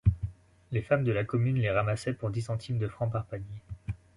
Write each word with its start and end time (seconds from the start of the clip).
Les 0.71 0.81
femmes 0.81 1.03
de 1.03 1.11
la 1.11 1.23
commune 1.23 1.59
les 1.59 1.69
ramassaient 1.69 2.15
pour 2.15 2.31
dix 2.31 2.41
centimes 2.41 2.79
de 2.79 2.87
francs 2.87 3.11
par 3.11 3.23
panier. 3.23 3.61